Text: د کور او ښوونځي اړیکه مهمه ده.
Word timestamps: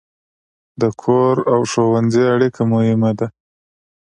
د 0.81 0.83
کور 1.01 1.35
او 1.53 1.59
ښوونځي 1.71 2.23
اړیکه 2.35 2.61
مهمه 2.73 3.11
ده. 3.19 3.27